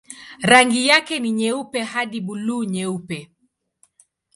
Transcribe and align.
Rangi 0.41 0.87
yake 0.87 1.19
ni 1.19 1.31
nyeupe 1.31 1.83
hadi 1.83 2.21
buluu-nyeupe. 2.21 3.17